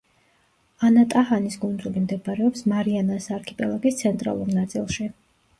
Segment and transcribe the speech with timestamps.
[0.87, 5.09] ანატაჰანის კუნძული მდებარეობს მარიანას არქიპელაგის ცენტრალურ ნაწილში.